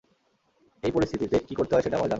এই 0.83 0.91
পরিস্থিতিতে 0.91 1.37
কী 1.47 1.53
করতে 1.55 1.73
হয় 1.73 1.81
সেটা 1.81 1.97
আমার 1.97 2.01
জানা। 2.01 2.09